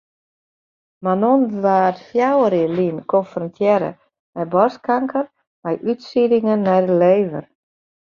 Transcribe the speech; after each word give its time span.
Manon 1.03 1.41
waard 1.63 1.97
fjouwer 2.07 2.53
jier 2.57 2.71
lyn 2.77 2.97
konfrontearre 3.13 3.91
mei 4.33 4.47
boarstkanker 4.53 5.25
mei 5.63 5.75
útsieddingen 5.91 6.63
nei 6.67 6.81
de 6.87 6.93
lever. 7.03 7.45